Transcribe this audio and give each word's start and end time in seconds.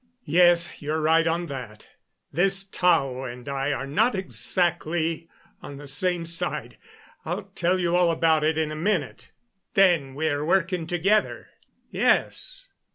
"Yes, 0.25 0.81
you're 0.81 0.99
right 0.99 1.27
on 1.27 1.45
that. 1.45 1.85
This 2.33 2.63
Tao 2.63 3.23
and 3.25 3.47
I 3.47 3.71
are 3.71 3.85
not 3.85 4.15
exactly 4.15 5.29
on 5.61 5.77
the 5.77 5.85
same 5.85 6.25
side. 6.25 6.79
I'll 7.23 7.43
tell 7.53 7.77
you 7.79 7.95
all 7.95 8.09
about 8.09 8.43
it 8.43 8.57
in 8.57 8.71
a 8.71 8.75
minute." 8.75 9.29
"Then, 9.75 10.15
we're 10.15 10.43
working 10.43 10.87
together?" 10.87 11.49
"Yes." 11.91 12.69